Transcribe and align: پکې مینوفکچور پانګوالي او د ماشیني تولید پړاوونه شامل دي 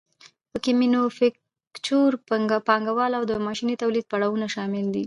پکې 0.51 0.71
مینوفکچور 0.79 2.11
پانګوالي 2.67 3.15
او 3.19 3.25
د 3.31 3.33
ماشیني 3.45 3.75
تولید 3.81 4.05
پړاوونه 4.11 4.47
شامل 4.55 4.85
دي 4.93 4.99